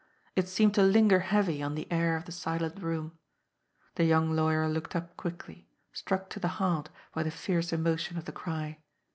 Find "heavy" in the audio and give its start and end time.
1.19-1.61